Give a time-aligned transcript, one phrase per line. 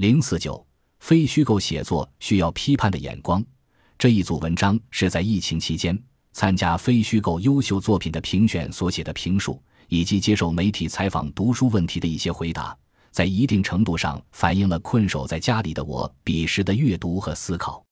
[0.00, 0.66] 零四九
[1.00, 3.44] 非虚构写作需要批判的眼光。
[3.98, 12.74] 这一组文章是在疫情期间参加非虚构优秀作品的评选所写的评述，以及接受媒体采访读书问题的一些回答，
[13.10, 17.84] 在一定程度上反映了困守在家里的我彼时的阅读和思考。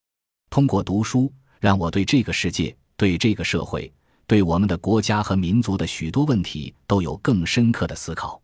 [0.48, 1.30] 通过读书，
[1.60, 3.92] 让我对这个世界、对这个社会、
[4.26, 8.40] 对我们的国家和民族的许多问题都有更深刻的思考，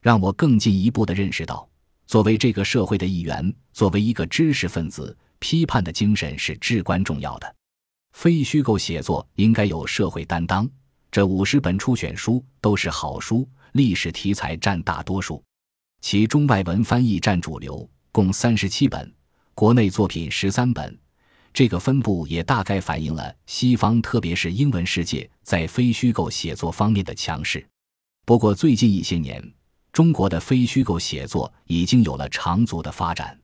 [0.00, 1.68] 让我更进一步的认识到。
[2.10, 7.54] 作为这个社会的一员，作为一个知识分子，批判的精神是至关重要的。
[8.14, 10.68] 非虚构写作应该有社会担当。
[11.12, 15.40] 这五十本初选书都是好书，历史题材占大多数，
[16.00, 19.14] 其中外文翻译占主流，共三十七本，
[19.54, 20.98] 国内作品十三本。
[21.54, 27.64] 这个分布也大概反映了西方，特别是英文世界在非虚构写作方面的强势。
[28.26, 29.40] 不过，最近一些年，
[29.92, 33.38] 中国的非虚构写作已经有了长足的发展，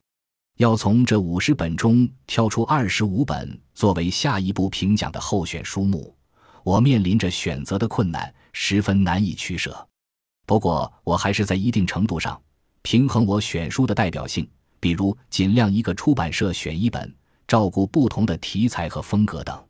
[0.57, 6.15] 要从这五十本中挑出二十五本作为下一步评奖的候选书目，
[6.63, 9.87] 我面临着选择的困难，十分难以取舍。
[10.45, 12.41] 不过，我还是在一定程度上
[12.81, 17.13] 平衡我选书的代表性，比如尽量一个出版社选一本，
[17.45, 19.61] 照顾不同的题材和风格等。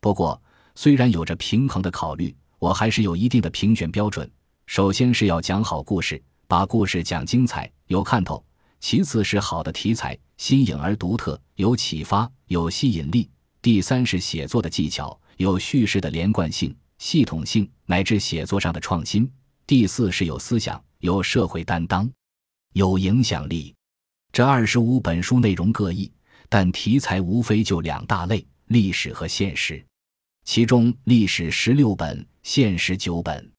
[0.00, 0.40] 不过，
[0.74, 4.30] 虽然有着平衡的考虑，我还是有一定的评选标准。
[4.70, 8.40] 首先是要讲好故事，把故事讲精彩、有看头；
[8.78, 13.28] 其次是好的题材，新颖而独特，有启发、有吸引力；
[13.60, 19.24] 第三是写作的技巧，有叙事的连贯性、系统性乃至写作上的创新；
[19.66, 22.08] 第四是有思想、有社会担当、
[22.74, 23.74] 有影响力。
[24.32, 26.08] 这二十五本书内容各异，
[26.48, 29.84] 但题材无非就两大类：历史和现实。
[30.44, 33.50] 其中历史十六本，现实九本。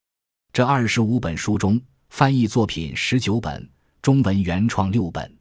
[0.54, 3.70] 这二十五本书中，翻译作品十九本，
[4.02, 5.34] 中文原创六本。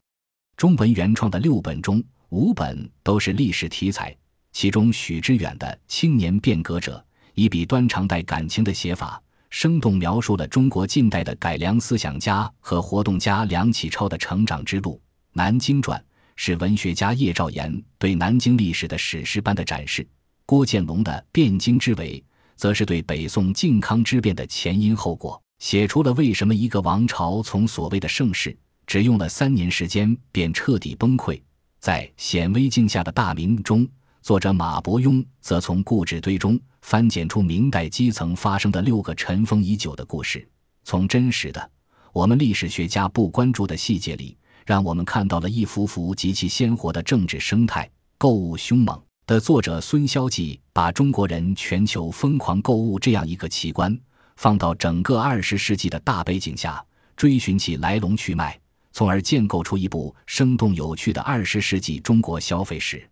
[0.56, 4.17] 中文原创的六本中，五本都是历史题材。
[4.52, 6.97] 其中，许知远的《青年变革者》
[7.34, 9.20] 以笔端长带感情的写法，
[9.51, 14.95] 生动描述了中国近代的改良思想家和活动家梁启超的成长之路。
[15.33, 15.98] 《南京传》
[16.36, 20.07] 是文学家叶兆言对南京历史的史诗般的展示。
[20.46, 22.24] 郭建龙的《汴京之围》。
[22.60, 28.54] 则是对北宋靖康之变的前因后果，写出了为什么一个王朝从所谓的盛世，
[28.86, 31.40] 只用了三年时间便彻底崩溃。
[31.78, 33.88] 在显微镜下的大明中，
[34.20, 40.46] 作者马伯庸则从故纸堆中翻检出明代基层发生的六个尘封已久的故事，
[40.84, 41.70] 从真实的
[42.12, 49.02] 我们历史学家不关注的细节里，让我们看到了一幅幅极其鲜活的政治生态，购物凶猛。
[49.30, 53.96] 的作者孙肖纪把中国人全球疯狂购物这样一个奇观
[54.35, 63.08] 放到整个二十世纪的大背景下，追寻其来龙去脉，从而建构出一部生动有趣的二十世纪中国消费史。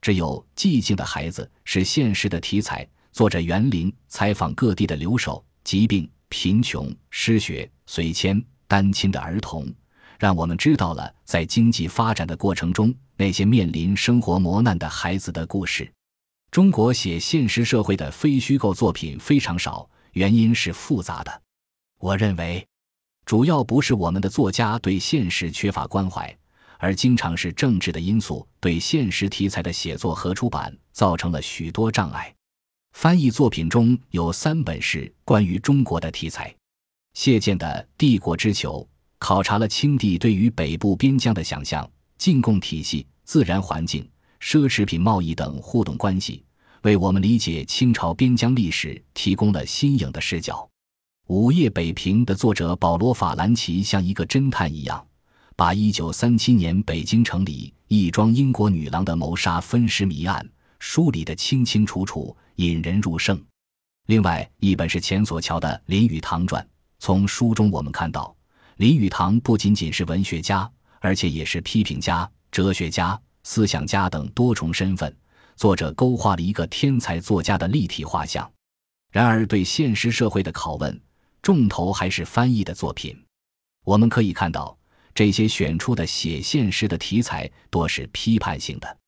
[0.00, 9.72] 只有《寂静的孩子》是现实的题材，作者袁林采访各地的留守、疾病、贫穷、失学、随迁、单亲的儿童。
[10.22, 15.92] 让我们知道了在经济发展的过程中那些面临生活磨难的孩子的故事。
[16.52, 21.42] 中国写现实社会的非虚构作品非常少，原因是复杂的。
[21.98, 22.64] 我认为，
[23.26, 26.32] 主要不是我们的作家对现实缺乏关怀，
[26.78, 32.32] 而经常是政治的因素对现实题材的写作和出版造成了许多障碍。
[32.92, 36.54] 翻译作品中有三本是关于中国的题材，
[37.12, 37.66] 谢剑的
[37.98, 38.86] 《帝国之球》。
[39.22, 41.88] 考察了清帝对于北部边疆的想象、
[42.18, 44.04] 进贡体系、自然环境、
[44.40, 46.42] 奢侈品贸易等互动关系，
[46.82, 50.68] 为我们理解清朝边疆历史提供了新颖的视角。
[51.32, 55.06] 《午夜北平》的作者保罗·法兰奇像一个侦探一样，
[55.54, 60.44] 把1937年北京城里一桩英国女郎的谋杀分尸谜案
[60.80, 63.40] 梳理得清清楚楚，引人入胜。
[64.08, 66.60] 另外一本是钱所桥的《林语堂传》，
[66.98, 68.34] 从书中我们看到。
[68.82, 75.16] 林语堂不仅仅是文学家，而且也是批评家、哲学家、思想家等多重身份。
[75.54, 78.52] 作者勾画了一个天才作家的立体画像。
[79.12, 81.00] 然而，对现实社会的拷问，
[81.42, 83.16] 重头还是翻译的作品。
[83.84, 84.76] 我们可以看到，
[85.14, 88.98] 这些选出的写现实的题材多是批判性的。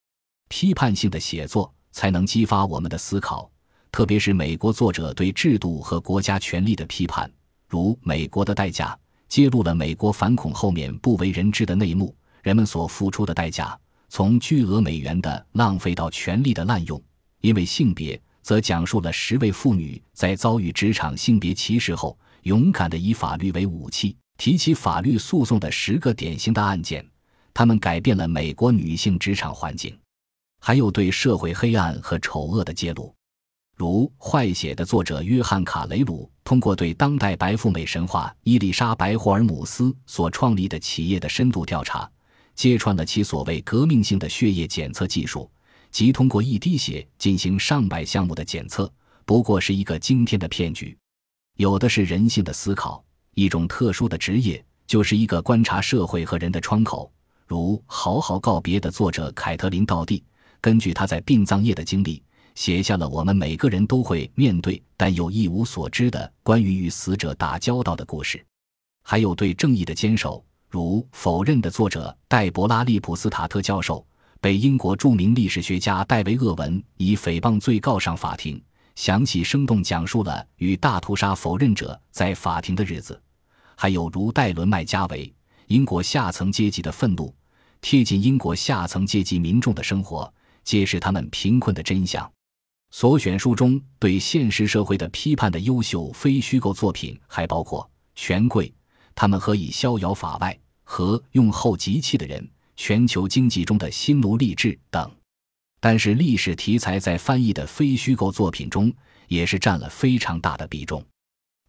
[0.47, 3.51] 批判性的写作才能激发我们的思考，
[3.91, 7.29] 特别是美国作者对制度和国家权力的批判，
[7.67, 8.97] 如《美国的代价》。
[9.27, 13.77] 揭露了美国反恐后面不为人知的内幕，人们所付出的代价，
[14.09, 17.01] 从巨额美元的浪费到权力的滥用。
[17.41, 27.05] 因为性别，则讲述了十位妇女在遭遇职场性别歧视后，勇敢地以法律为武器，提起法律诉讼的十个典型的案件。
[27.53, 29.97] 他们改变了美国女性职场环境，
[30.59, 33.14] 还有对社会黑暗和丑恶的揭露。
[33.75, 42.09] 如《坏血》的作者约翰·卡雷鲁通过对当代白富美神话伊丽莎白·霍尔姆斯所创立的企业的深度调查，
[42.55, 45.51] 揭穿了其所谓革命性的血液检测技术，
[45.91, 48.89] 即通过一滴血进行上百项目的检测，
[49.25, 50.97] 不过是一个惊天的骗局。
[51.57, 57.11] 有的是人性的思考，一种特殊的职业，就是一个观察社会和人的窗口。
[57.45, 60.23] 如《好好告别》的作者凯特琳·道蒂，
[60.61, 62.23] 根据他在殡葬业的经历。
[62.55, 68.43] 写下了我们每个人都会面对但又一无所知的关于与死者打交道的故事，
[69.03, 74.05] 还有对正义的坚守，如《否认》的作者戴博拉·利普斯塔特教授
[74.39, 78.61] 被英国著名历史学家戴维·厄文以诽谤罪告上法庭，
[78.95, 83.13] 详细生动讲述了与大屠杀否认者在法庭的日子；
[83.75, 85.27] 还有如戴伦·麦加维
[85.67, 87.27] 《英国下层阶级的愤怒》，
[87.81, 92.31] 贴近英国下层阶级民众的生活，揭示他们贫困的真相。
[92.91, 97.83] 所选书中对现实社会的批判的优秀非虚构作品还包括
[98.15, 98.67] 《权贵》，
[99.13, 105.11] 他们何以逍遥法外和用后集气的人，全球经济中的新奴隶制等。
[105.81, 108.91] 但是，历史题材在翻译的非虚构作品中
[109.27, 111.05] 也是占了非常大的比重。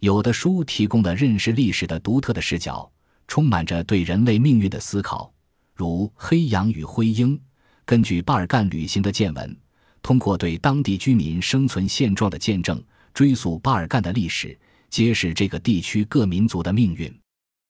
[0.00, 2.90] 有的书提供了认识历史的独特的视角，
[3.26, 5.34] 充满着对人类命运的思考，
[5.74, 7.36] 如《黑羊与灰鹰》，
[7.84, 9.56] 根据巴尔干旅行的见闻。
[10.06, 12.80] 通过对当地居民生存现状的见证，
[13.12, 14.56] 追溯巴尔干的历史，
[14.88, 17.10] 揭示这个地区各民族的命运；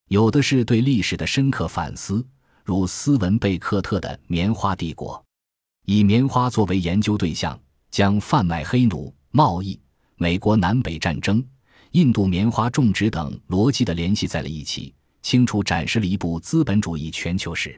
[0.09, 2.23] 有的是对历史的深刻反思，
[2.62, 5.15] 如斯文贝克特的《棉花帝国》，
[5.87, 7.59] 以棉花作为研究对象，
[7.91, 9.81] 将贩卖黑奴、贸易、
[10.17, 11.43] 美国南北战争、
[11.93, 17.71] 印度棉花种植等逻辑的联系在了一起，清楚展示了一部资本主义全球史；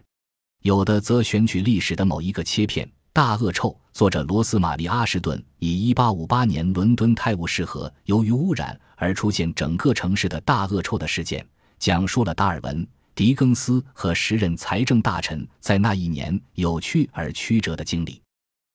[0.62, 2.90] 有的则选取历史的某一个切片。
[3.18, 3.76] 大恶臭。
[3.92, 11.44] 作者罗斯玛丽·阿什顿以1858年伦敦泰晤士河由于污染而出现整个城市的大恶臭的事件，
[11.80, 12.86] 讲述了达尔文、
[13.16, 18.22] 狄更斯和时任财政大臣在那一年有趣而曲折的经历。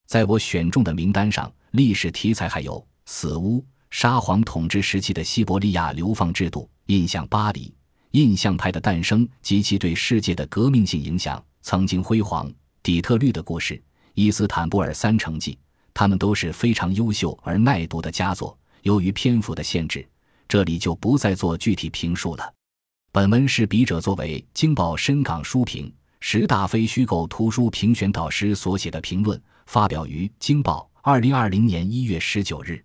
[0.07, 7.74] 在我选中的名单上，历史题材还有死屋、沙皇统治时期的西伯利亚流放制度、印象巴黎、
[8.12, 12.51] 印象派的诞生及其对世界的革命性影响、曾经辉煌
[12.84, 13.81] 底特律的故事。
[14.15, 15.57] 伊斯坦布尔三城记，
[15.94, 18.57] 他们都是非常优秀而耐读的佳作。
[18.83, 20.07] 由于篇幅的限制，
[20.48, 22.54] 这里就不再做具体评述了。
[23.12, 25.88] 本文是笔者作为《京报深港书评》
[26.19, 32.83] 十大非虚构图书评选导师所写的评论，发表于《京报》二零二零年一月十九日。